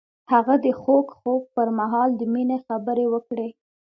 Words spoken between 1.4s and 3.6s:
پر مهال د مینې خبرې وکړې.